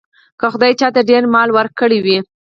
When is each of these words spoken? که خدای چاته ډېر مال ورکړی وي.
که 0.39 0.45
خدای 0.53 0.73
چاته 0.79 1.01
ډېر 1.09 1.23
مال 1.33 1.49
ورکړی 1.53 1.99
وي. 2.05 2.17